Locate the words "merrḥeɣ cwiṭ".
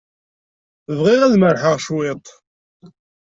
1.37-2.25